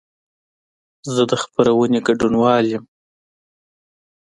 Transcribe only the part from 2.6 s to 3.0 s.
یم.